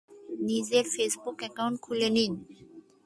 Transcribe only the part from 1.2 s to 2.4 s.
Account খুলে নিন।